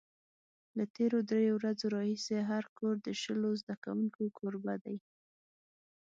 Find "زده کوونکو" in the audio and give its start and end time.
3.61-4.21